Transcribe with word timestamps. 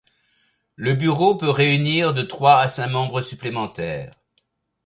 Le 0.77 0.93
bureau 0.95 1.35
peut 1.35 1.51
réunir 1.51 2.15
de 2.15 2.23
trois 2.23 2.57
à 2.59 2.65
cinq 2.67 2.87
membres 2.87 3.21
supplémentaires. 3.21 4.09